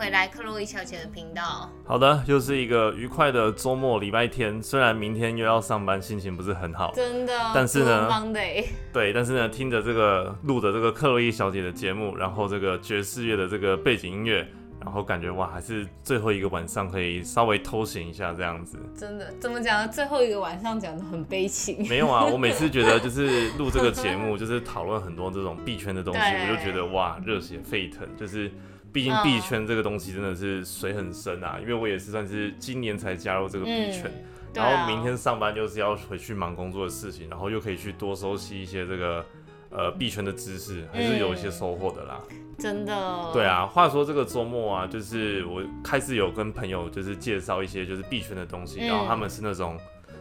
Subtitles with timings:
[0.00, 1.68] 回来克洛伊小姐的频道。
[1.84, 4.60] 好的，又是一个愉快的周末，礼拜天。
[4.62, 7.34] 虽然明天又要上班，心情不是很好，真的。
[7.54, 8.64] 但是呢 Monday。
[8.94, 14.48] 对，但是呢，听着这个录的这个克洛伊小姐的节目，然后这个爵士乐的这个背景音乐，
[14.82, 18.78] 然后感觉哇，还是最后一个晚上可以稍微偷闲一下这样子。
[18.96, 19.88] 真的，怎么讲呢？
[19.88, 21.86] 最后一个晚上讲的很悲情。
[21.86, 28.50] 没有啊，我每次觉得就是录这个节目， 就是讨论很多这种币圈的东西，我就觉得哇，热血沸腾，就是。
[28.92, 34.10] 毕竟币圈这个东西真的是水很深啊，因为我也是算是今年才加入这个币圈，
[34.54, 39.24] 然后明天上班就是要回去忙工作的事情，然后又可以去多收悉一些这个
[39.70, 42.20] 呃币圈的知识，还是有一些收获的啦。
[42.58, 43.30] 真的。
[43.32, 49.78] 对啊，话说这个周末啊，就是我开始有跟朋友就是介绍一些就是币圈的东西，然后他们是那种。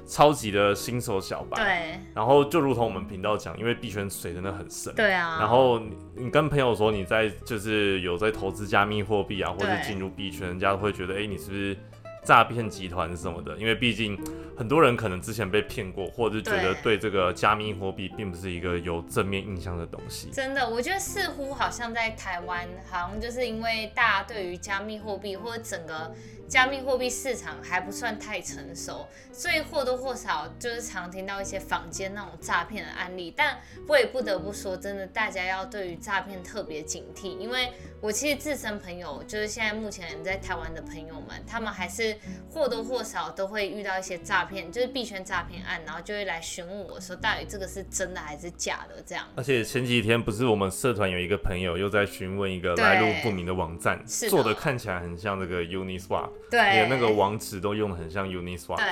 [0.09, 11.77] 超级的新手小白，对，然后就如同我们频道讲，因为币圈水真的很深，对啊，然后你你跟朋友说你在就是有在投资加密货币啊，或者进入币圈，人家会觉得哎你是不是
[12.23, 13.55] 诈骗集团什么的？
[13.57, 14.17] 因为毕竟
[14.57, 20.29] 很多人可能之前被骗过，或者是觉得对这个加密货币并不是一个有正面印象的东西。
[20.31, 26.11] 真的，我觉得似乎好像在台湾，好像就是因为大家对于加密货币或者整个。
[26.49, 33.31] 加密货币市场还不算太成熟，所以或多或少就是常听到一些坊间那种诈骗的案例。
[33.37, 42.08] 但我也不得不说，真的大家要对于诈骗特别警惕，因为我其实自身朋友，就是现在目前在台湾的朋友们，他们还是
[42.51, 49.25] 或多或少都会遇到一些诈骗，就是币圈诈骗案，然后就会来询问我说，到底这个是真的还是假的这样。
[49.35, 56.29] 而且前几天不是我们社团有一个朋友又在询问一个来路不明的网站，做的看起来很像这个 Uniswap。
[56.49, 58.77] 对，那个网址都用的很像 Uniswap。
[58.77, 58.85] 对，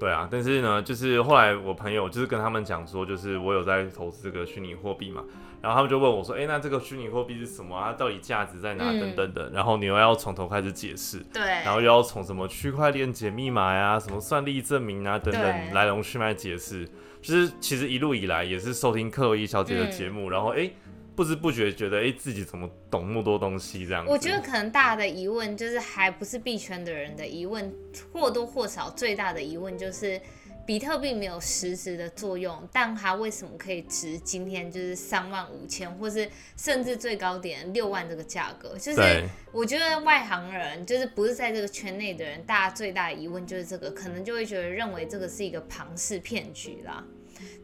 [0.00, 5.24] 对啊，但是呢，就是后来我朋友就是跟他们讲说，就是我有在投资这个虚拟货币嘛，
[5.64, 7.94] 然后他们就问我说，哎，那这个虚拟货币是什么啊？
[7.94, 8.84] 到底价值在哪？
[8.92, 9.48] 等等的。
[9.48, 15.42] 然后你又要从头开始解释，对，然后又要从什么区块链解密码呀，什么算力证明啊，等等
[15.72, 16.86] 来龙去脉解释。
[17.22, 20.70] 就是其实一路以来也是收听克洛伊小姐的节目，然后哎。
[21.16, 23.86] 不知不觉觉得，哎，自己怎么懂那么多东西？
[23.86, 27.72] 这样，我觉得可能大家的疑问就是，还不是币圈的人的疑问，
[28.12, 30.20] 或多或少最大的疑问就是，
[30.66, 38.76] 比特币没有实质的作用，但它为什么可以值今天就是三万五千，或是甚至最高点六万这个价格？
[38.78, 47.04] 就是我觉得外行人，就是不是在这个圈内的人，大家最大的疑问就是这个，可能就会觉得认为这个是一个庞氏骗局啦。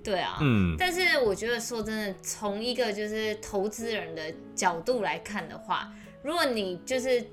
[0.03, 7.25] 对啊，嗯，但是我觉得说真的，从一个就是投资人的角度来看的话，如果你就是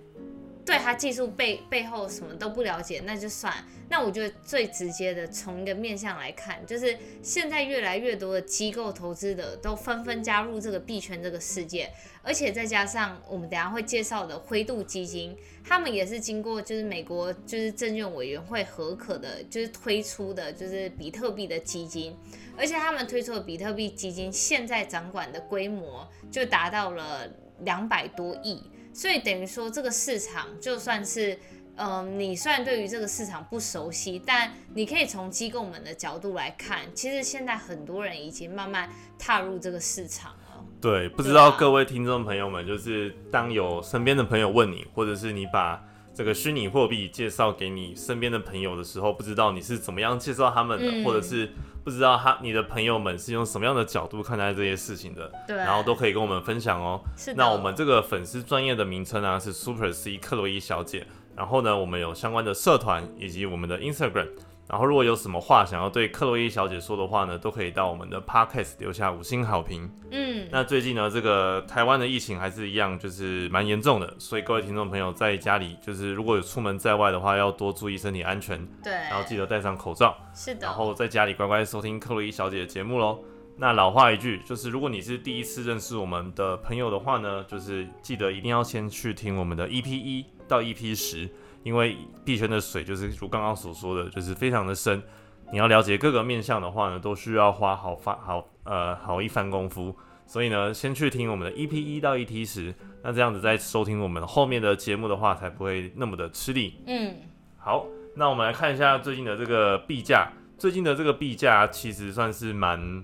[0.67, 3.53] 对他技术背背后什么都不了解，那就算。
[3.87, 11.89] 那我觉得最直接的，从一个面向来看，就是现在越来越多的机构投资者都纷纷加入这个币圈这个世界，
[12.21, 15.33] 而且再加上我们等下会介绍的灰度基金，
[15.63, 22.13] 他们也是经过就是美国就是证券委员会合可的，就是推出的就是比特币的基金，
[22.57, 27.25] 而且他们推出的比特币基金现在掌管的规模就达到了
[27.59, 28.61] 两百多亿，
[28.97, 31.37] 所以等于说这个市场就算是。
[31.79, 40.65] 嗯，你虽然对于这个市场不熟悉，但你可以从机构们的角度来看，其实现在很多人已经慢慢踏入这个市场了。
[40.81, 45.79] 对，不知道各位听众朋友们，就是当有身边的朋友问你，或者是你把
[46.15, 51.47] 这个虚拟货币介绍给你身边的朋友的时候，不知道你是怎么样介绍他们的，或者是
[51.87, 56.99] 不知道他你的朋友们是用什么样的角度看待这些事情的，对，然后都可以跟我们分享哦。
[57.15, 61.07] 是那我们这个粉丝专业的名称呢是 Super C 克洛伊小姐。
[61.33, 64.27] 然后呢，我们有相关的社团以及我们的 Instagram。
[64.69, 69.89] 然后如果有什么话想要对克洛伊小姐说的话呢，都可以到我们的 Podcast 留下五星好评。
[70.11, 78.59] 嗯，那最近呢，这个台湾的疫情还是一样，就是蛮严重的，所以各位听众朋友在家里，就是如果有出门在外的话，要多注意身体安全。
[78.83, 80.15] 对，然后记得戴上口罩。
[80.33, 80.67] 是的。
[80.67, 83.19] 然后在家里乖乖收听克洛伊小姐的节目喽。
[83.59, 91.29] 那老话一句，就是如果你是第一次认识我们的朋友的话呢，就是记得一定要先去听我们的 EP 一到 EP 十。
[91.67, 95.03] 因为币圈的水就是如刚刚所说的，就是非常的深。
[95.51, 99.93] 你要了解各个面向的话呢，都需要花好发好呃好一番功夫。
[100.25, 102.73] 所以呢，先去听我们的 EP 一到 EP 十，
[103.03, 106.79] 那这样子再收听我们后面的节目的话，才不会那么的吃力。
[106.85, 107.13] 嗯，
[107.57, 107.85] 好，
[108.15, 110.31] 那我们来看一下最近的这个币价。
[110.57, 113.03] 最近的这个币价其实算是蛮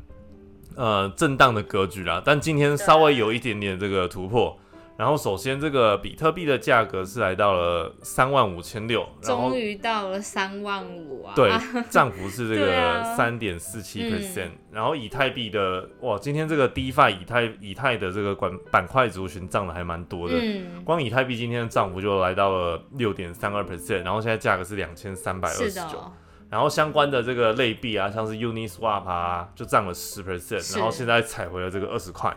[0.75, 4.57] 呃震荡的格局啦，但今天稍微有一点点这个突破。
[4.95, 11.33] 然后首先这个比特币的价格是来到了三万五千六，终于到了三万五啊！
[11.35, 11.51] 对，
[11.89, 14.51] 涨幅是这个啊三点四七 percent。
[14.71, 26.11] 然后以太币的哇，今天这个 DeFi 以太以太的这个板板块族群涨的还蛮多的，嗯，光以太币今天的涨幅就来到了六点三二 percent，然后现在价格是两千三百二十九。
[26.51, 32.31] 然后相关的这个类币啊，像是 Uniswap 啊，就涨了十 percent，然后现在踩回了这个二十块。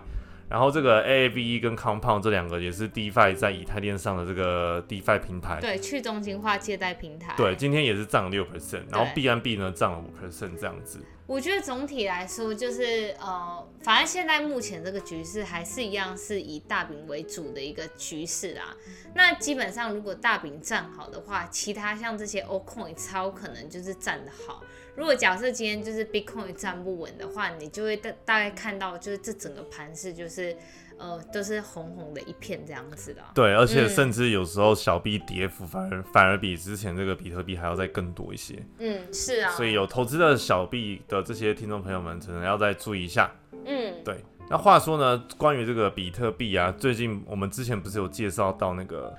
[0.48, 9.24] 然后这个 AAVE 跟 Compound 这两个也是 DeFi 在以太链上的这个 DeFi 平台，对，去中心化借贷平台，对，今天也是涨了六 percent，然后对。
[9.26, 11.00] BNB 呢涨了五 percent 这样子。
[11.26, 18.76] 我觉得总体来说，就是呃，反正现在目前这个局势还是一样是以大饼为主的一个局势啦。
[19.12, 24.62] 那基本上如果大饼站好的话，其他像这些 O coin 超可能就是站得好。
[24.94, 30.56] 如果假设今天就是 Bitcoin 站不稳的话，你就会大大概看到就是这整个盘势就是
[30.98, 33.22] 呃都是红红的一片这样子的。
[33.34, 39.50] 对，而且嗯甚至有时候小币跌幅反而反而比之前这个比特币还要再更多一些，嗯，是啊。
[39.52, 43.30] 所以有投资的小币的这些听众朋友们，可能要再注意一下。
[43.64, 49.12] 嗯，对，那话说呢，关于这个比特币啊，最近我们之前不是有介绍到那个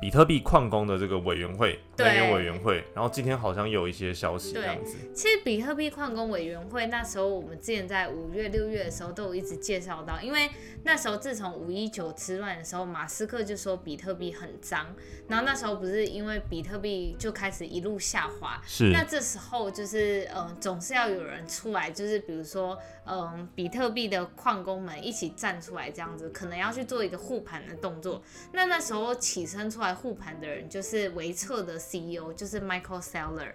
[0.00, 4.96] 比特币矿工的这个委员会对能源委员会，然后今天好像有一些消息这样子。
[5.14, 10.50] 其实比特币矿工委员会那时候，我们之前在五月、六月的时候都有一直介绍到，因为
[10.84, 14.94] 那时候自从五一九之乱的时候，马斯克就说比特币很脏，
[15.28, 22.78] 然后那时候不是因为比特币就开始一路下滑，是那这时候就是呃，总是要有人出来，就是比如说
[23.12, 28.22] 嗯、比特币的矿工们一起站出来，这样子可能要去做一个护盘的动作。
[28.52, 33.52] 那那时候起身出来护盘的人就是维策的 CEO，就是 Michael Saylor。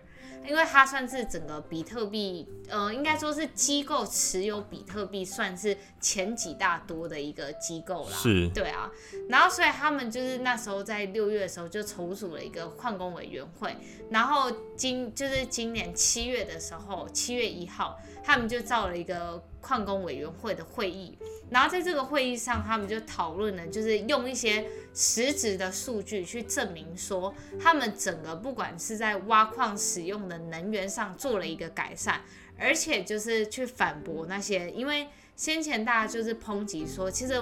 [0.48, 8.16] 因为他算是整个比特币，呃，应该说是机构持有比特币算是前几大多的一个机构啦。
[8.16, 8.92] 是对啊，
[9.28, 13.76] 然后所以他们就是那时候在六月的时候就筹组了一个矿工委员会，
[14.12, 21.18] 然后今就是今年七月的时候，七月一号，他们就造了一个矿工委员会的会议，
[21.50, 24.64] 然后在这个会议上，他们就讨论了，就是用一些
[24.94, 32.22] 实质的数据去证明说，他们整个不管是在挖矿使用的能源上做了一个改善，
[32.60, 37.42] 而且就是去反驳那些，因为先前大家就是抨击说，其实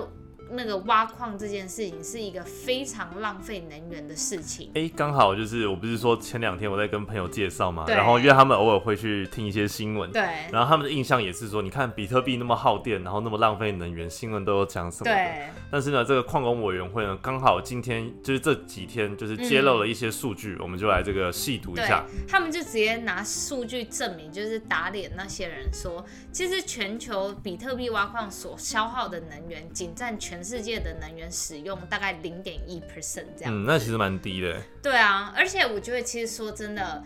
[0.51, 4.71] 那个挖矿这件事情是一个非常浪费能源的事情。
[4.75, 15.15] 哎，刚好就是我不是说前两天我在跟朋友介绍嘛，然后因为他们偶尔会去听一些新闻，对然后他们的印象也是说，你看比特币那么耗电，然后那么浪费能源，新闻都有讲什么的。
[15.15, 22.05] 对，但是呢，这个矿工委员会呢，刚好今天就是这几天就是揭露了一些数据，我们就来这个细读一下。
[22.27, 33.53] 他们就直接拿数据证明，就是打脸那些人说，其实全球比特币挖矿所消耗的能源，仅占全世界的能源使用大概零点一 percent 这样。
[33.53, 34.61] 嗯，那其实蛮低的。
[34.81, 37.03] 对啊，而且我觉得其实说真的，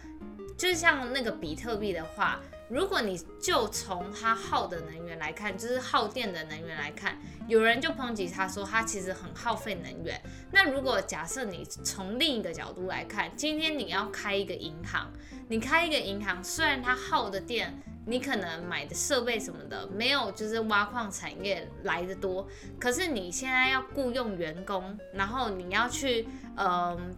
[0.56, 2.40] 就是像那个比特币的话，
[2.70, 10.22] 如果你就从它耗的能源来看，就是耗电的能源来看，有人就抨击他说它其实很耗费能源。
[10.52, 15.12] 那如果假设你从另一个角度来看，今天你要开一个银行，
[15.48, 17.82] 你开一个银行，虽然它耗的电。
[18.08, 22.48] 你可能买的设备什么的没有就是挖矿产业来的多，
[22.80, 27.14] 可是你现在要雇佣员工，然后你要去嗯、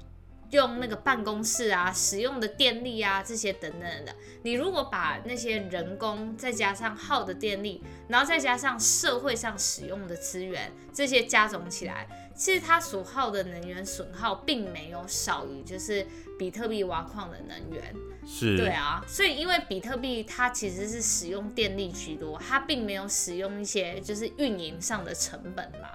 [0.52, 16.06] 用那个办公室啊，使用的电力啊，这些等等的，你如果把那些人工再加上耗的电力，然后再加上社会上使用的资源，这些加总起来，其实它所耗的能源损耗并没有少于就是
[16.38, 17.94] 比特币挖矿的能源。
[18.26, 25.92] 是，对啊，所以因为比特币它其实是使用电力居多，它并没有使用一些就是运营上的成本啦。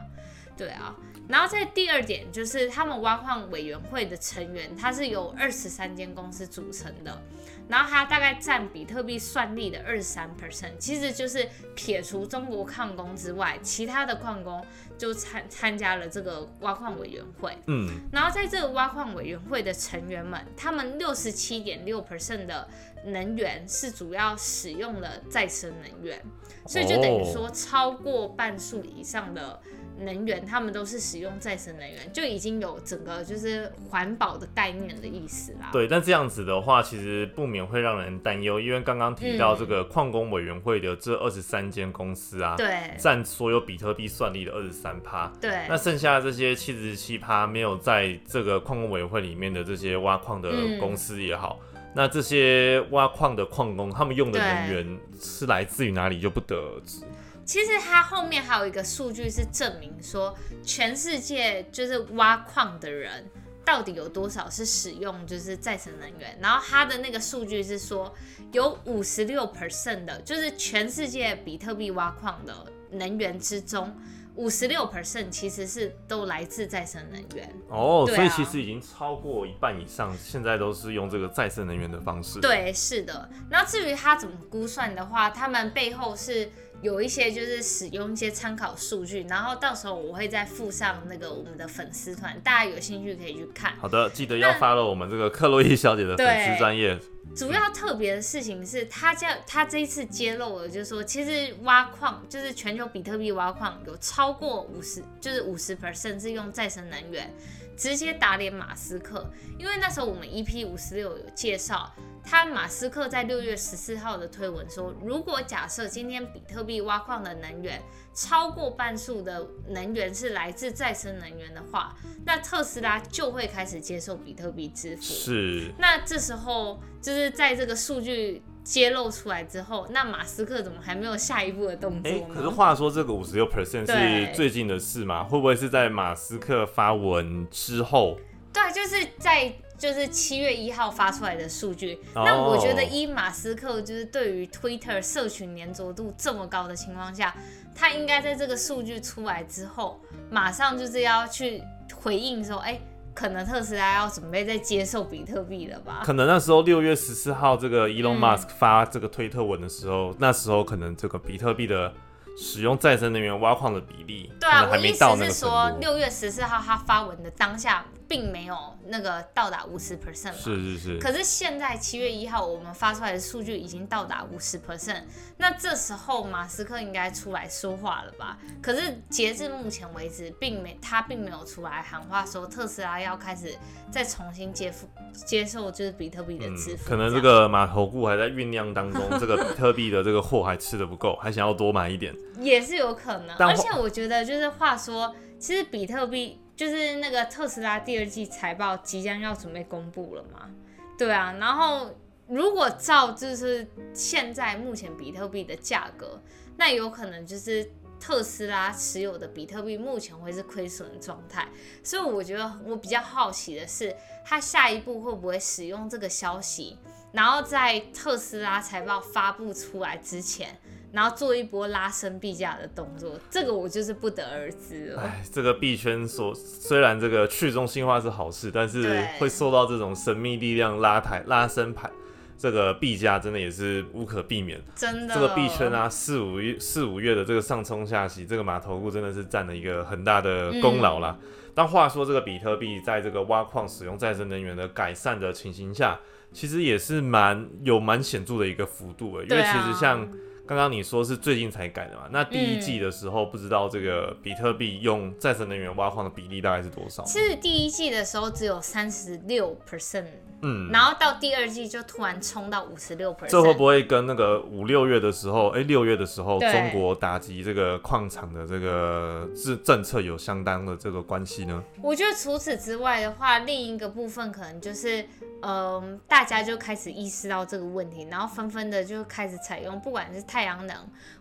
[0.57, 0.95] 对啊，
[1.29, 7.21] 然后在第二点就是他们挖矿委员会的成员，它是由二十三间公司组成的，
[7.69, 14.65] 然后它大概占比特币算力的二十三 percent，其实就是撇除中国矿工之外，其他的矿工
[14.97, 17.57] 就参参加了这个挖矿委员会。
[17.67, 22.69] 嗯，然后在这个挖矿委员会的成员们，他们六十七点六 percent 的
[23.07, 26.23] 能源是主要使用了再生能源，
[26.67, 29.61] 所以就等于说超过半数以上的
[29.99, 35.71] 能源，他们都是使用再生能源，就已经有整个就是环保的概念的意思啦。
[35.73, 35.87] 对。
[35.87, 45.31] 但这样子的话，其实不免会让人担忧，因为刚刚提到这个矿工委员会的这二十三间公司啊，对占所有比特币算力的二十三趴。
[45.41, 51.61] 对那剩下这些七十七趴没有在这个矿工委员会里面的这些挖矿的嗯公司也好，
[51.95, 57.05] 那这些挖矿的矿工他们用的能源是来自于哪里就不得而知。
[57.45, 63.25] 其实它后面还有一个数据是证明说，全世界就是挖矿的人
[63.65, 66.39] 到底有多少是使用就是再生能源。
[66.41, 68.15] 然后它的那个数据是说，
[68.53, 72.55] 有五十六 percent 的，就是全世界比特币挖矿的
[72.91, 73.95] 能源之中。
[74.37, 83.29] 五十六 percent 其实是都来自再生能源哦，所以其实已经超过一半以上，现在都是用这个再生能源的方式。，对，是的。
[83.49, 86.51] 那至于它怎么估算的话，他们背后是
[86.83, 93.75] 有一些就是使用一些参考数据，然后到时候我会再附上那个我们的粉丝团，大家有兴趣可以去看。
[93.79, 96.99] 好的，记得要发了我们这个克洛伊小姐的粉丝对专业。
[97.35, 107.29] 主要特别的事情是，他这他这一次揭露了，就是说，其实挖矿就是全球比特币挖矿有超过五十，就是五十 percent 是用再生能源，
[107.77, 109.31] 直接打脸马斯克。
[109.59, 117.83] 因为那时候我们 EP 五十六有介绍，他马斯克在六月十四号的推文说，如果假设今天比特币挖矿的能源
[118.15, 125.03] 超过半数的能源是来自再生能源的话，那特斯拉就会开始接受比特币支付。
[125.03, 132.11] 是，那这时候就是在这个数据揭露出来之后，那马斯克怎么还没有下一步的动作？
[132.35, 135.23] 可是话说这个五十六 percent 是最近的事吗？
[135.23, 138.19] 会不会是在马斯克发文之后？
[138.53, 141.99] 对，就是在就是七月一号发出来的数据。
[142.15, 147.35] 哦那我觉得，依马斯克就是对于 Twitter 社群粘着度这么高的情况下，
[147.75, 151.61] 他应该在这个数据出来之后，马上就是要去
[151.95, 152.81] 回应说，哎、
[153.15, 156.03] 可能特斯拉要准备再接受比特币了吧？
[156.05, 161.93] 可能那时候六月十四号，这个 Elon 嗯 Musk 发这个推特文的时候，那时候可能这个比特币的
[162.37, 165.79] 使用再生能源挖矿的比例，对啊，我意思是说，度。
[165.79, 168.57] 六月十四号他发文的当下，并没有
[168.87, 170.39] 那个到达五十 percent 嘛。
[170.39, 175.03] 是是是，可是现在七月一号，我们发出来的数据已经到达五十 percent，
[175.37, 178.39] 那这时候马斯克应该出来说话了吧？
[178.63, 183.55] 可是截至目前为止，并没他并没有出来喊话说特斯拉要开始
[183.91, 184.89] 再重新接付
[185.27, 192.15] 接受就是比特币的嗯支付、，可能这个码头顾还在酝酿当中，这个比 特币的这个货还吃的不够，还想要多买一点。
[192.41, 193.37] 也是有可能。
[193.37, 200.51] 而且我觉得就是话说，其实比特币就是那个特斯拉第二季财报即将要准备公布了嘛，
[200.99, 201.91] 对啊，然后
[202.29, 206.21] 如果照就是现在目前比特币的价格，
[206.57, 207.71] 那有可能就是。
[208.01, 211.49] 特斯拉持有的比特币目前会是亏损的状态，
[211.83, 216.77] 所以我觉得我比较好奇的是，它下一步会不会使用这个消息，
[217.13, 220.59] 然后在特斯拉财报发布出来之前，
[220.95, 225.03] 然后做一波拉升币价的动作，这个我就是不得而知了。
[225.03, 231.91] 哎，这个币圈所虽然这个去中心化是好事，但是会受到这种神秘力量拉抬拉升盘，
[232.39, 234.61] 这个币价真的也是无可避免。
[234.75, 241.19] 真的，这个币圈啊，四五月四五月的这个上冲下洗，这个码头股真的是占了一个很大的功劳啦。
[241.21, 246.01] 嗯但话说，这个比特币在这个挖矿使用再生能源的改善的情形下，
[246.33, 250.05] 其实也是蛮有蛮显著的一个幅度的，因为其实像
[250.47, 257.03] 刚刚你说是最近才改的嘛，那第一嗯季的时候不知道这个比特币用再生能源挖矿的比例大概是多少？
[257.05, 260.05] 其实第一季的时候只有三十六 percent，
[260.43, 263.29] 嗯，然后到第二季就突然冲到五十六 percent。
[263.29, 271.65] 这会不会跟那个五六月的时候，哎、六月的时候，中国打击这个矿场的这个政政策有相当的这个关系呢？
[271.81, 275.07] 我觉得除此之外的话，另一个部分可能就是，
[275.41, 280.77] 嗯、大家就开始意识到这个问题，然后纷纷的就开始采用，不管是太阳能，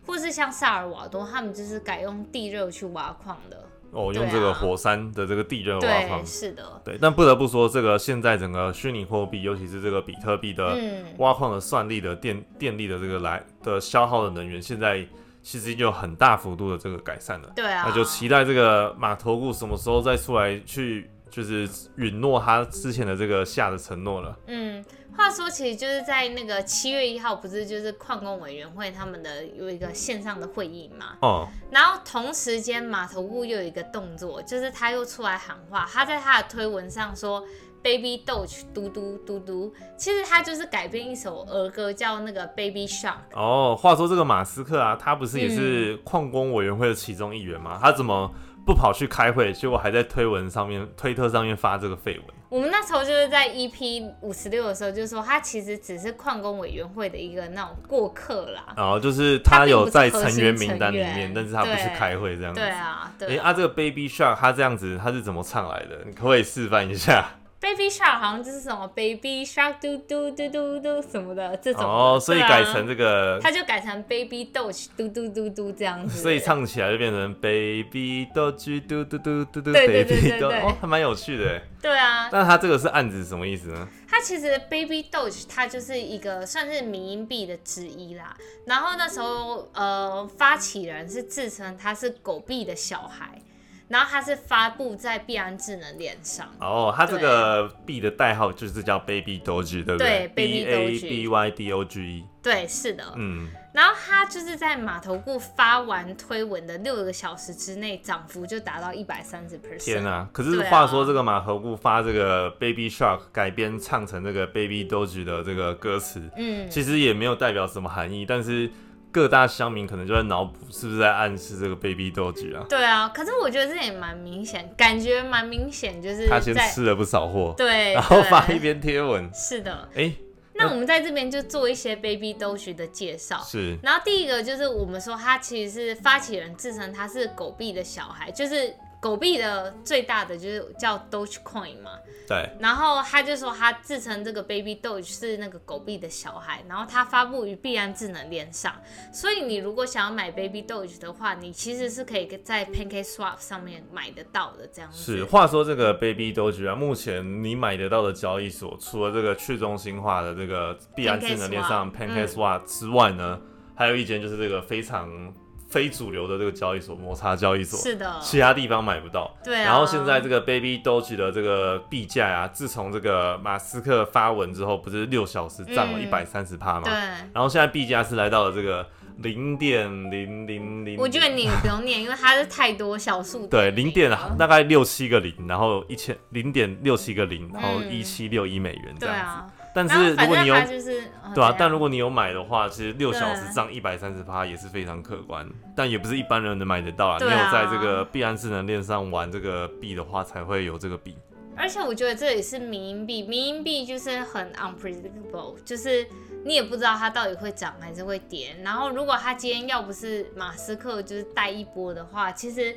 [0.08, 3.64] 或是像萨尔瓦多，他们就是改用地热去挖矿的。
[3.92, 15.06] 哦，用这个火山的这个地热挖矿对，，是的，对，但不得不说，这个现在整个虚拟货币，尤其是这个比特币的嗯，挖矿的算力的电电力的这个来的消耗的能源，现在
[15.44, 17.52] 其实就有很大幅度的这个改善了。
[17.56, 24.36] 对啊，那就期待这个马头股什么时候再出来去，就是允诺他之前的这个下的承诺了。
[24.48, 24.84] 嗯，
[25.16, 31.18] 话说，其实就是在那个七月一号，不是就是矿工委员会他们的有一个线上的会议嘛？
[31.22, 37.44] 哦、然后同时间，码头部又有一个动作，就是他又出来喊话，他在他的推文上说
[37.84, 43.34] “Baby Doge 嘟嘟嘟嘟”，其实他就是改编一首儿歌，叫那个 “Baby Shark”。
[43.34, 47.80] 哦，话说这个马斯克啊，他不是也嗯是矿工委员会的其中一员吗？
[47.82, 48.32] 他怎么
[48.66, 52.26] 不跑去开会，结果还在推文上面、推特上面发这个绯闻？
[52.54, 58.76] 我们那时候就是在 EP 五十六的时候，就是说他其实只是矿工委员会的一个那种过客啦。
[58.78, 62.60] 然后就是他有在成员名单里面，但是他不去开会这样子。
[62.60, 63.50] 对啊，哎、对啊。
[63.50, 66.02] 啊，这个 Baby Shark 他这样子他是怎么唱来的？
[66.06, 67.28] 你可不可以示范一下？
[67.64, 71.88] Baby Shark 好像就是什么 Baby Shark 嘟嘟嘟嘟嘟什么的这种的。
[71.88, 76.22] 哦，所以对啊改成这个，他就改成 Baby Doge 嘟嘟嘟嘟这样子。
[76.22, 81.62] 所以唱起来就变成 Baby Doge 嘟嘟嘟嘟嘟对对对 Baby 对 Doge，对哦，还蛮有趣的哎。
[81.82, 83.88] 对啊，那它这个是案子什么意思呢？
[84.10, 88.36] 它其实 Baby Doge 它就是一个算是民营币的之一啦。
[88.66, 93.42] 然后那时候呃，发起人是自称他是狗币的小孩，
[93.88, 96.48] 然后它是发布在币安智能链上。
[96.60, 102.26] 哦，它这个币的代号就是叫 Baby Doge，对不对？B Baby A Doge B Y D O G E。
[102.42, 103.04] 对，是的。
[103.16, 109.86] 嗯，然后它就是在码头库发完推文的六个小时之内，涨幅就达到一百三十 percent。
[109.86, 110.28] 天啊！
[110.34, 118.70] 可是话说，这个马头布发这个 Baby Shark 改编唱成这个 Baby Doge 的这个歌词，嗯，其实也没有代表什么含义，但是
[119.14, 122.66] 各大乡民可能就在脑补，是不是在暗示这个 Baby Doge 啊？
[122.68, 123.08] 对啊。
[123.10, 129.88] 可是我觉得这也蛮明显，感觉蛮明显，就是他先在吃了不少货，对，然后对发一篇贴文，是的。
[129.96, 130.12] 哎、
[130.56, 133.40] 那我们在这边就做一些 Baby Doge 的介绍。
[133.44, 142.00] 是然后第一个就是我们说他其实是发起人自称他是狗币的小孩，就是狗币的最大的就是叫 Dogecoin 嘛。
[142.26, 148.74] 对，然后他就说他自称这个 Baby Doge 是那个狗币的小孩，然后他发布于币安智能链上，
[149.12, 155.18] 所以你如果想要买 Baby Doge 的话，你其实是可以在 Pancake Swap 上面买得到的，这样子。
[155.18, 155.26] 是。
[155.26, 163.42] 话说这个 Baby Doge 啊，目前你买得到的交易所，除了这个去中心化的这个币安智能链上 Pancake Pancake Swap 之外呢，
[163.76, 165.34] 还有一间就是这个非常
[165.74, 169.36] 非主流的这个交易所摩擦交易所，是的，其他地方买不到。
[169.44, 169.64] 对啊。
[169.64, 176.84] 然后现在这个 Baby Doge 的这个币价啊，自从这个马斯克发文之后，不是六小时涨了一嗯百三十趴吗？
[176.84, 176.94] 对，
[177.34, 178.88] 然后现在币价是来到了这个
[179.18, 189.16] 零点零零零，我觉得你不用念，因为它是太多小数点对零点大概六七个零，然后一千零点六七个零，然后嗯一七六一美元这样子。
[189.16, 189.48] 对啊。
[189.74, 197.18] 但是如果你有就是呃对啊，但如果你有买的话，其实六小时涨一百三十趴也是非常可观，但也不是一般人能买得到啊。
[197.20, 201.18] 你有在这个币安智能链上玩这个币的话，才会有这个币。
[201.56, 206.08] 而且我觉得这也是民营币，民营币就是很 unpredictable，就是
[206.44, 208.56] 你也不知道它到底会涨还是会跌。
[208.64, 212.76] 然后如果它今天要不是马斯克就是带一波的话，其实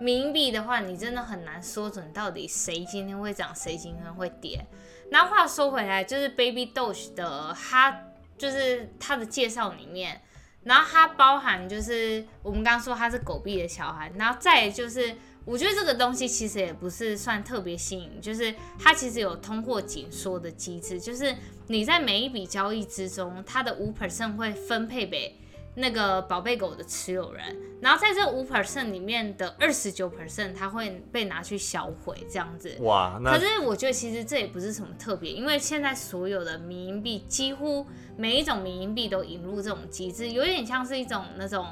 [0.00, 4.64] 民营币的话，你真的很难说准到底谁今天会涨，谁今天会跌。
[5.10, 8.04] 然后话说回来，就是 Baby Doge 的它
[8.36, 10.20] 就是它的介绍里面。
[10.64, 15.14] 然后它包含就是我们刚刚说它是狗币的小孩，然后再就是
[15.44, 21.32] 我觉得这个东西其实也不是算特别新颖，就是它其实有通货紧缩的机制，就是
[21.68, 25.38] 你在每一笔交易之中，它的五 percent 会分配给
[25.78, 27.44] 那个宝贝狗的持有人，
[27.82, 32.74] 然后在这五 percent 里面的二十九 percent 它会被拿去销毁这样子。
[32.80, 37.86] 哇，那可是我觉得其实这也不是什么特别，因为现在所有的民营币几乎
[38.16, 41.66] 每一种民营币都引入这种机制，有点像是一种那种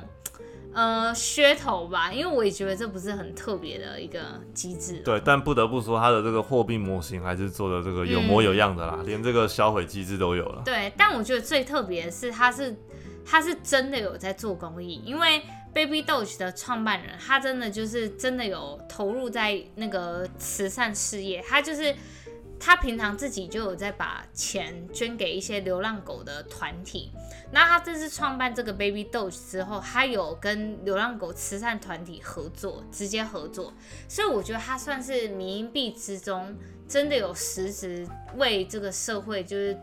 [0.75, 2.13] 呃噱头吧。
[2.13, 4.21] 因为我也觉得这不是很特别的一个
[4.53, 4.99] 机制。
[4.99, 10.61] 对，但不得不说，它的这个货币模型还是做的这个有模有样的啦，连这个销毁机制都有了。
[10.63, 12.77] 对，但我觉得最特别的是，它是
[13.25, 21.95] 他是真的有在做公益，因为 Baby Doge 的创办人，他真的就是真的有投入在那个慈善事业，他就是。
[22.67, 27.11] 他平常自己就有在把钱捐给一些流浪狗的团体，
[27.53, 33.75] 那他这次创办这个 Baby Doge 之后，他有跟流浪狗慈善团体合作，直接合作，
[34.09, 36.57] 所以我觉得他算是民币之中
[36.89, 39.77] 真的有实质为这个社会就是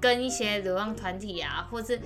[0.00, 2.00] 跟一些流浪团体啊，或是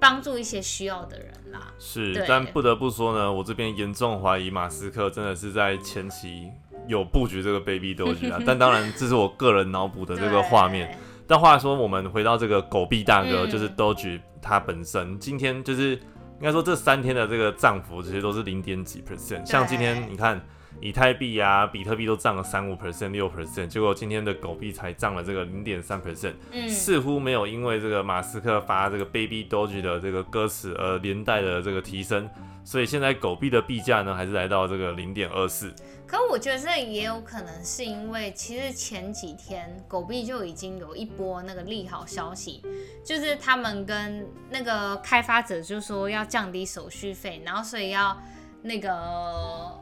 [0.00, 1.72] 帮助一些需要的人啦。
[1.78, 6.50] 是但不得不说呢，我这边严重怀疑马斯克真的是在前期
[6.86, 8.38] 有布局这个 Baby Doge 啊。
[8.46, 10.98] 但当然，这是我个人脑补的这个画面。
[11.26, 15.98] 但话说，我们回到这个狗币大哥，嗯就是 Doge 他本身，今天就是
[16.38, 19.44] 应该说这三天的这个涨幅，这些都是零点几 percent。
[19.44, 20.40] 像今天你看。
[20.80, 32.28] 以太币啊，比特币都涨了三五 percent、六 percent，结果今天的狗币才涨了这个零点三 percent，嗯，似乎没有因为这个马斯克发这个 Baby Doge 的这个歌词而连带的这个提升，
[32.64, 35.72] 所以现在狗币的币价呢，还是来到这个零点二四。
[36.06, 42.62] 可我觉得这也有可能是因为，其实前几天狗币就已经有一波那个利好消息，
[43.04, 48.16] 就是他们跟那个开发者就说要降低手续费，然后所以要
[48.62, 49.78] 那个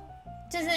[0.51, 0.68] 就是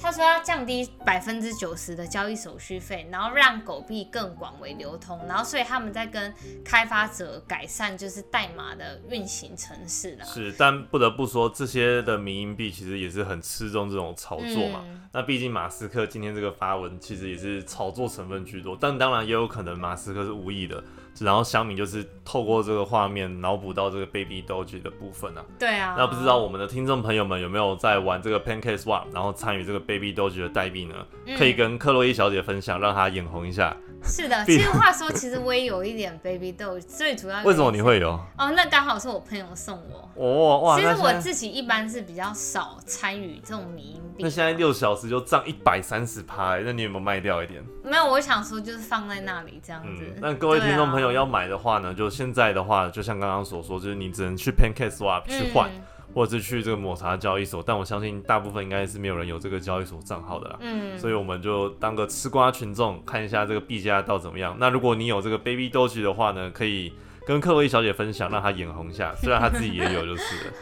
[0.00, 6.32] 他说要降低百分之九十的交易手续费，然后让狗币更广为流通，然后所以他们在跟
[6.64, 10.24] 开发者改善就是代码的运行程式啦。
[10.24, 14.82] 是，但不得不说，这些的民营币其实也是很吃重这种炒作嘛。
[14.84, 20.84] 嗯那毕竟马斯克今天这个发文，其实也是炒作成分居多，但当然也有可能马斯克是无意的，
[21.20, 25.44] 然后乡民就是透过这个画面脑补到这个 Baby Doge 的部分啊。
[25.58, 30.94] 对啊，那不知道我们的听众朋友们有没有在玩这个 Pancake Swap，然后参与这个 Baby Doge 的代币呢？
[31.26, 33.76] 嗯可以跟克洛伊小姐分享，让她眼红一下。
[34.02, 34.42] 是的。
[34.46, 38.10] 其实话说，其实我也有一点 baby 豆，最主要为什么你会有？
[38.10, 38.52] 哦？
[38.54, 40.08] 那刚好是我朋友送我。
[40.14, 47.62] 哦哇，其实我自己一般是比较少参与这种迷音币那，现在六小时就涨一百三十趴，那你有没有卖掉一点？
[47.84, 50.04] 没有，我想说就是放在那里这样子。
[50.04, 55.82] 嗯，那各位听众朋友要买的话呢，就现在的话，就像刚刚所说，就是你只能去 Pancake Swap 去换，嗯
[56.14, 57.62] 或者是去这个抹茶交易所。
[57.62, 60.56] 但我相信大部分应该是没有人有这个交易所账号的啦。
[60.60, 64.56] 嗯，所以我们就当个吃瓜群众，看一下这个币价到怎么样。
[64.58, 66.94] 那如果你有这个 Baby Doge 的话呢，可以
[67.26, 69.14] 跟克洛伊小姐分享，让她眼红一下。
[69.16, 70.52] 虽然她自己也有，就是 了。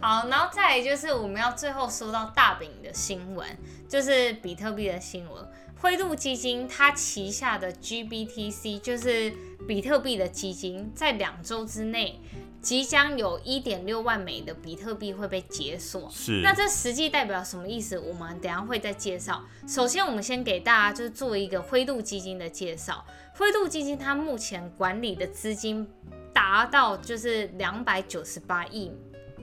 [0.00, 3.46] 好，然后再来就是我们要最后说到大饼的新闻，
[3.88, 5.42] 就是比特币的新闻。
[5.80, 9.32] 灰度基金它旗下的 GBTC 就是
[9.66, 12.20] 比特币的基金，在两周之内
[12.60, 16.10] 即将有一点六万枚的比特币会被解锁。
[16.10, 17.98] 是那这实际代表什么意思？
[17.98, 19.44] 我们等下会再介绍。
[19.68, 23.04] 首先，我们先给大家就是做一个灰度基金的介绍。
[23.34, 25.88] 灰度基金它目前管理的资金
[26.34, 28.90] 达到就是两百九十八亿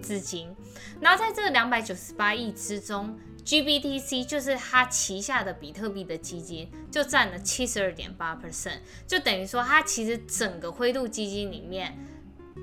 [0.02, 0.54] 资金，
[1.00, 11.98] 然后在这两百九十八亿之中，GBTC 就是它旗下的比特币的基金，就占了七十二点八 percent，就等于说它其实整个灰度基金里面，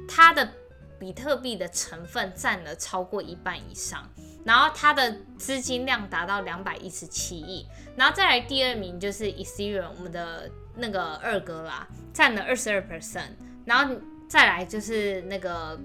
[0.08, 0.52] 它的
[0.98, 4.08] 比特币的成分占了超过一半以上，
[4.44, 7.66] 然后它的资金量达到两百一十七亿，
[7.96, 13.30] 然后再来第二名就是 Ethereum，我们的那个二哥啦，占了二十二 percent，
[13.64, 13.94] 然后
[14.28, 15.78] 再来就是那个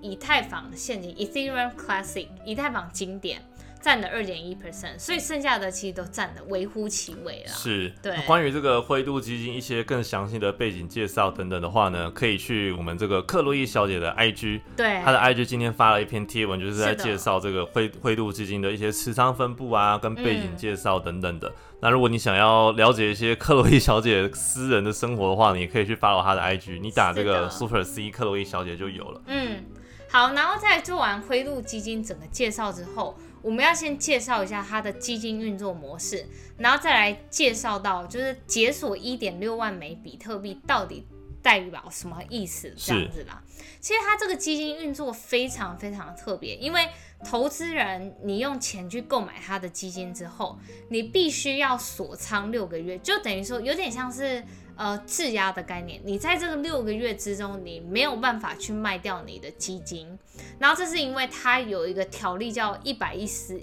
[0.00, 3.42] 以太坊现金 Ethereum Classic 以太坊经典
[3.86, 7.46] 占了二点一 percent，所以剩下的其实都占的微乎其微了。
[7.46, 21.52] 是，对那关于这个灰度基金一些更详细的背景介绍等等的话呢，可以去我们这个克洛伊小姐的 IG，对，她的 IG 今天发了一篇贴文，就是在介绍这个灰灰度基金的一些持仓分布啊，跟背景嗯介绍等等的。
[21.80, 29.20] 那如果你想要了解一些克洛伊小姐私人的生活的话，你也可以去 follow 她的 IG，你打这个 Super C 克洛伊小姐就有了。
[29.26, 29.64] 嗯，
[30.10, 33.16] 好，然后在做完灰度基金整个介绍之后，
[33.46, 36.26] 我们要先介绍一下它的基金运作模式，
[36.58, 41.06] 然后再来介绍到就是解锁一点六万枚比特币到底
[41.40, 43.40] 代表什么意思这样子啦。
[43.80, 46.88] 其实它这个基金运作非常非常特别，因为
[47.24, 50.58] 投资人你用钱去购买它的基金之后，
[50.90, 54.42] 你必须要锁仓六个月，就等于说有点像是
[54.76, 56.00] 呃质押的概念。
[56.04, 60.18] 你在这个六个月之中，你没有办法去卖掉你的基金，
[60.58, 63.60] 然后这是因为它有一个条例叫一百一十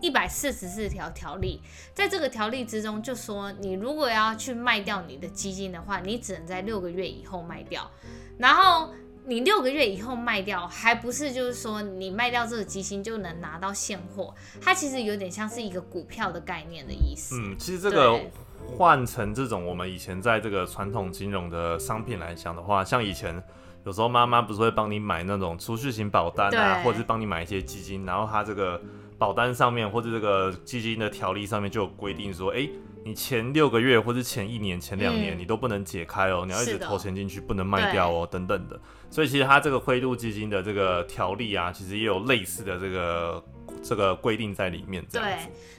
[0.00, 1.60] 一百四十四条条例，
[1.94, 7.90] 在这个条例之中就说，你如果要去卖掉你的基金的话，你只能在六个月以后卖掉，
[8.38, 8.92] 然后。
[9.26, 14.34] 你六个月以后卖掉，还不是就是说你卖掉这个基金就能拿到现货？
[14.60, 17.34] 它其实有点像是一个股票的概念的意思。
[17.40, 18.30] 嗯，其实这个对
[18.66, 23.42] 换成这种我们以前在这个传统金融的商品来讲的话，像以前
[23.84, 28.80] 有时候妈妈不是会帮你买那种储蓄型保单啊，或者是帮你买一些基金，然后它这个
[29.18, 32.68] 保单上面或者这个基金的条例上面就有规定说，哎、
[33.04, 35.38] 你前六个月或者前一年、前两年嗯。
[35.38, 38.80] 你都不能解开哦，你要一直投钱进去，不能卖掉哦，等等的。
[39.14, 43.44] 所以其实它这个灰度基金的这个条例啊，其实也有类似的这个
[43.80, 45.22] 这个规定在里面，对。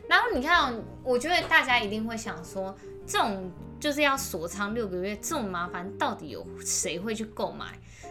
[0.08, 2.74] 然后你看，我觉得大家一定会想说，
[3.06, 7.66] 这种就是要锁仓六个月，这种麻烦到底有谁会去购买？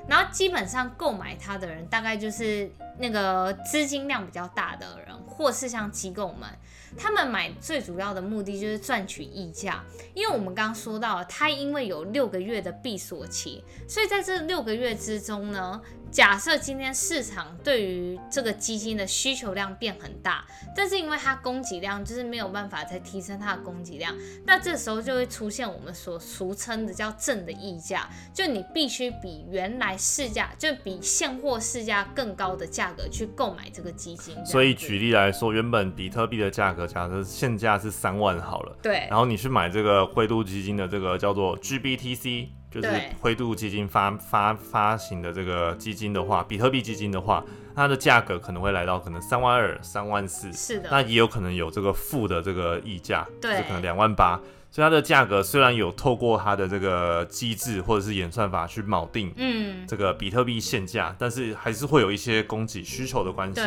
[0.09, 6.49] 然后基本上购买它的人，大概就是那个资金量比较大的人，或是像机构们，
[6.97, 9.83] 他们买最主要的目的就是赚取溢价。
[10.14, 15.81] 因为我们刚刚说到，它因为有六个月的闭锁期，所以在这六个月之中呢，
[16.14, 20.44] 假设今天市场对于这个基金的需求量变很大，
[20.77, 24.14] 但是因为它供给量就是没有办法再提升它的供给量，
[24.46, 34.37] 那这时候就会出现我们所俗称的叫正的溢价，就你必须比原来市价，就比现货市价更高的价格去购买这个基金。
[34.46, 47.45] 所以举例来说，原本比特币的价格，假设现价是三万好了，对然后你去买这个灰度基金的这个叫做 GBTC，就是灰度基金发发发行的这个基金的话，比特币基金的话，
[47.77, 53.53] 它的价格可能会来到可能三万二、三万四，是的，那也有可能有这个负的这个溢价，对。
[53.53, 54.41] 就是可能两万八。
[54.71, 63.61] 所以它的价格虽然有透过它的这个机制或者是演算法去锚定嗯，这个比特币现价，但是还是会有一些供给需求的关系，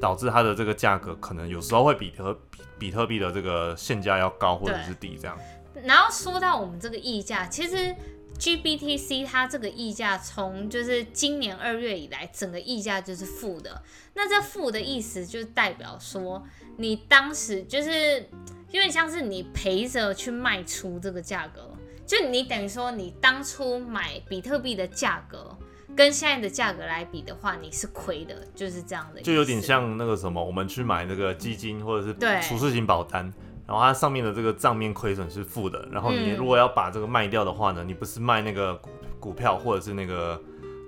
[0.00, 5.38] 导致它的这个价格可能有时候会比特比比特币的这个现价要高或者是低这样。
[5.84, 7.94] 然后说到我们这个溢价，其实
[8.38, 13.82] GBTC 它这个溢价从就是今年二月以来，整个溢价就是负的。
[14.14, 16.42] 那这负的意思就代表说，
[16.76, 18.28] 你当时就是
[18.70, 21.70] 有点像是你赔着去卖出这个价格，
[22.06, 25.56] 就你等于说你当初买比特币的价格。
[25.96, 33.32] 跟现在的价格来比的话，你是亏的，就是这样的，就有点像那个什么，我们去买那个基金或者对是储蓄型保单，
[33.68, 40.40] 然后它上面的这个账面亏损是负的，然后你嗯如果要把这个卖掉的话呢，你不是卖那个股股票或者是那个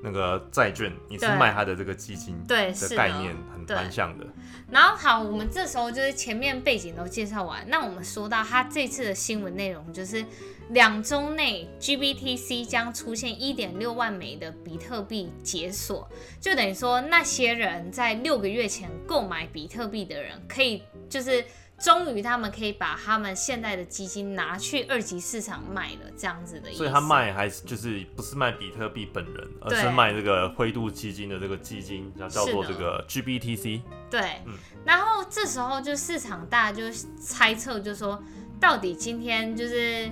[0.03, 4.25] 那个债券，你是对卖它的这个基金对的的概念，很对蛮像的。
[4.71, 10.25] 然后好，我们这时候就是前面背景都介绍完，那我们说到它这次的新闻内容，就是
[10.71, 16.09] 两周内 GBTC 将出现一点六万枚的比特币解锁，
[16.41, 21.45] 就等于说那些人在六个月前购买比特币的人，可以就是
[21.81, 26.79] 终于他们可以把他们现在的基金拿去二级市场卖了，这样子的意思。
[26.79, 33.81] 所以他卖还是就是不是卖比特币本人，而是卖这个灰度基金的这个基金，叫叫做这个 GBTC。
[34.11, 34.53] 对，嗯
[34.85, 38.23] 然后这时候就市场大家就猜测，就说
[38.61, 40.11] 到底今天就是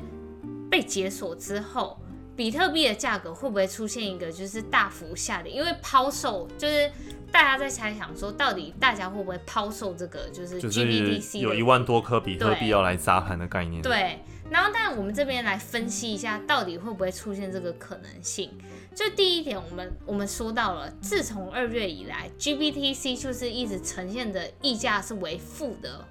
[0.70, 2.00] 被解锁之后，
[2.35, 5.52] 比特币的价格会不会出现一个就是大幅下跌？
[5.52, 6.90] 因为抛售就是
[7.31, 14.19] 大家在猜想说，到底大家会不会抛售这个就是 GBDC 有一万多颗比特币要来砸盘的概念。，对，
[14.51, 18.51] 然后但我们这边来分析一下，到底会不会出现这个可能性？
[18.95, 26.05] 就第一点，我们我们说到了，自从二月以来，GBTC 就是一直呈现的溢价是为负的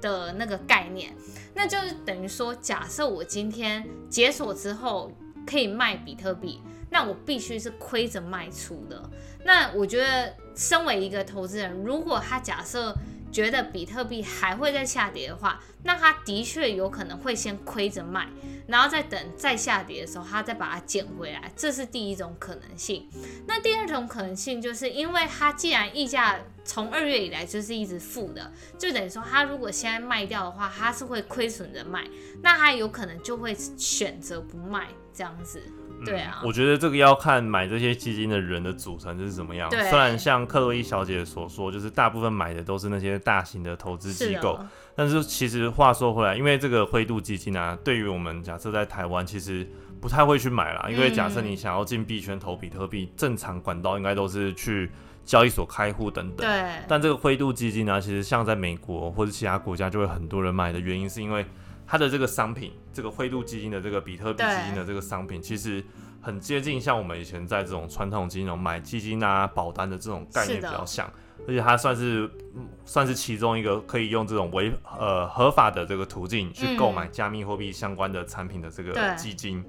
[0.00, 1.14] 的那个概念，
[1.54, 5.12] 那就是等于说，假设我今天解锁之后
[5.46, 9.10] 可以卖比特币，那我必须是亏着卖出的。
[9.44, 12.94] 那我觉得，身为一个投资人，如果他假设
[13.32, 18.28] 觉得比特币还会再下跌的话，那他的确有可能会先亏着卖，
[18.66, 23.08] 然后再等再下跌的时候，他再把它捡回来，这是第一种可能性。
[23.46, 32.04] 那第二种可能性就是因为他既然溢价从二月以来就是一直负的，就等于说他如果现在卖掉的话，他是会亏损着卖，
[32.42, 35.62] 那他有可能就会选择不卖这样子。
[36.02, 39.70] 对啊，我觉得这个要看买这些基金的人的组成是怎么样。
[39.70, 49.68] 虽然像克洛伊小姐所说，就是大部分买的都是那些大型的投资机构，是，但是其实话说回来，因为这个灰度基金啊，对于我们假设在台湾，其实
[50.00, 50.88] 不太会去买啦。
[50.90, 54.90] 因为假设你想要进币圈投比特币，正常管道应该都是去
[55.26, 56.38] 交易所开户等等。
[56.38, 61.44] 对，但这个灰度基金呢、其实像在美国或者其他国家就会很多人买的原因，是因为
[61.90, 65.82] 它的这个商品，这个灰度基金的这个比特币基金的这个商品，其实
[66.20, 71.12] 很接近像我们以前在这种传统金融买基金啊、保单的这种概念比较像，
[71.48, 79.64] 而且它算是嗯算是其中一个可以用这种违呃合法的这个途径去购买加密货币相关的产品的这个基金。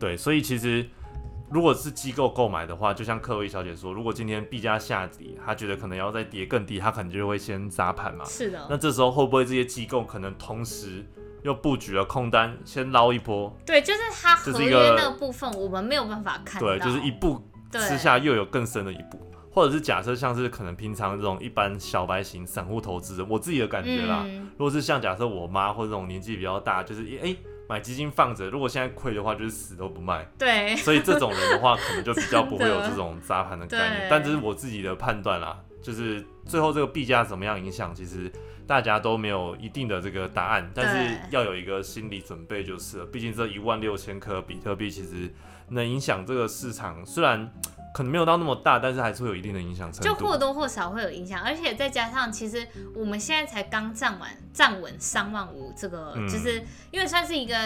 [0.00, 0.84] 对，所以其实
[1.52, 8.24] 如果是机构购买的话，就像克薇小姐说，如果今天币价下跌，她觉得可能要再跌更低，她可能就会先砸盘嘛。
[8.24, 11.04] 是的，那这时候会不会这些机构可能同时
[11.42, 13.54] 又布局了空单，先捞一波？
[13.66, 27.36] 对，就是它合约那个部分，我们没有办法看到，对，就是一步对之下又有更深的一步，或者是假设像是可能平常这种一般小白型散户投资人，我自己的感觉啦，嗯，如果是像假设我妈或者这种年纪比较大，就是诶、诶
[27.72, 30.28] 买基金放着，如果现在亏的话，就是死都不卖。
[30.38, 34.08] 对，所以这种人的话，可能就比较不会有这种砸盘的概念。
[34.10, 38.30] 但这是我自己的判断啦，就是最后这个币价怎么样影响，其实
[38.66, 43.06] 大家都没有一定的这个答案，但是要有一个心理准备就是了。
[43.06, 45.32] 毕竟这一万六千颗比特币其实
[45.68, 47.50] 能影响这个市场，虽然
[47.92, 50.14] 可能没有到那么大，但是还是会有一定的影响程就。
[50.14, 57.56] 或多或少会有影响，而且再加上，其实我们现在才刚站稳站稳三万五，这个、嗯就是因为算是一个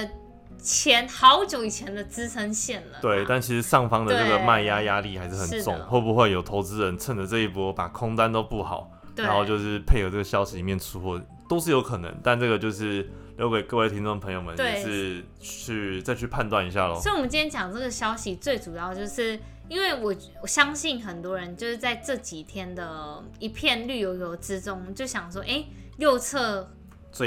[0.59, 2.99] 前好久以前的支撑线了。
[3.03, 12.13] 对，但其实上方的这个卖压压力还是很重，会不会有投资人趁着这一波把空单都布好，对然后就是配合这个消息里面出货，都是有可能。
[12.23, 16.99] 但这个就是留给各位听众朋友们，对也是去再去判断一下喽。
[16.99, 25.65] 所以，我们今天讲这个消息，最主要就是因为我我相信很多人就是在这几天的一片绿油油之中，就想说，哎、
[25.99, 26.71] 右侧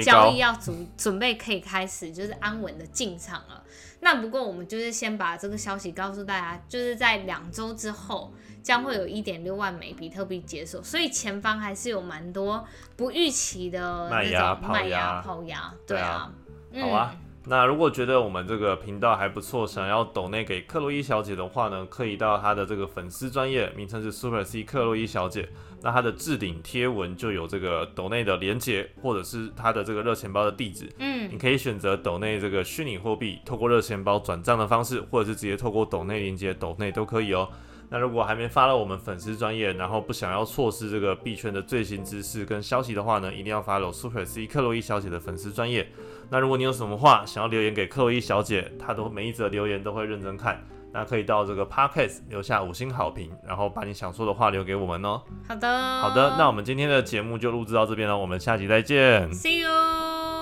[0.04, 3.63] 交易要准准备可以开始，就是安稳的进场了。
[4.02, 16.34] 那不过我们就是先把这个消息告诉大家，就是在两周之后将会有一点六万枚比特币解锁，所以前方还是有蛮多不预期的那卖压种卖抛压压、抛压，对对啊啊，
[16.71, 17.15] 嗯好啊。
[17.50, 25.50] 那如果觉得我们这个频道还不错，想要抖内给克洛伊小姐的话呢，可以到她的这个粉丝专业，名称是 Super C 克洛伊小姐。
[25.82, 30.88] 那她的置顶贴文就有这个抖内的连接，或者是她的这个热钱包的地址。
[31.00, 37.50] 嗯你可以选择抖内这个虚拟货币，透过热钱包转账的方式，或者是直接透过抖内连接抖内都可以哦。
[37.92, 45.92] 那如果还没发到我们粉丝专业，然后不想要错失这个币圈的最新知识跟消息的话呢，一定要 follow Super C 克洛伊小姐的粉丝专业。
[46.30, 50.63] 那如果你有什么话想要留言给克洛伊小姐，她都每一则留言都会认真看。
[50.92, 55.22] 那可以到这个 Podcast 留下五星好评，然后把你想说的话留给我们哦。
[55.48, 59.32] 好的，好的，那我们今天的节目就录制到这边了，我们下集再见。
[59.32, 60.38] See you。